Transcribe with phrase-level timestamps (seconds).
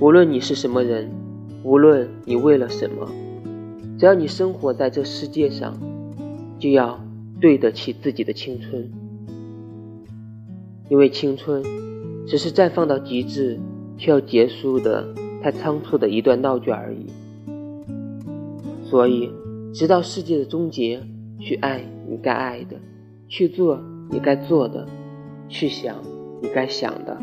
[0.00, 1.08] 无论你是什么人，
[1.62, 3.08] 无论你为了什么，
[3.96, 5.78] 只要你生活在这世界上，
[6.58, 7.00] 就要
[7.40, 8.90] 对得起自己的青春。
[10.90, 11.62] 因为青春
[12.26, 13.58] 只是绽放到极致，
[13.96, 15.06] 却要结束的
[15.40, 17.06] 太仓促的一段闹剧而已。
[18.82, 19.30] 所以
[19.72, 21.00] 直到世界的终结，
[21.38, 22.76] 去爱你该爱的，
[23.28, 23.80] 去做
[24.10, 24.86] 你该做的，
[25.48, 25.96] 去想
[26.42, 27.16] 你该想的。